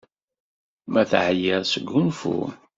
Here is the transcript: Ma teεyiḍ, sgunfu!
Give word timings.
Ma 0.91 1.01
teεyiḍ, 1.09 1.63
sgunfu! 1.65 2.39